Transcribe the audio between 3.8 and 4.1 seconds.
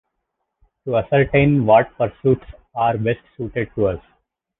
us.